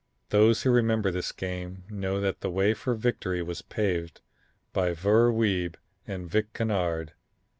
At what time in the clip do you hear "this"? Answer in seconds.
1.11-1.31